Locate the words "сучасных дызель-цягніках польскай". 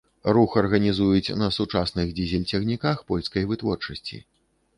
1.57-3.47